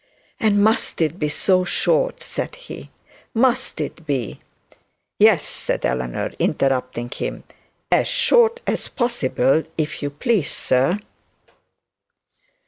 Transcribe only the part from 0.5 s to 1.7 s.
must it be so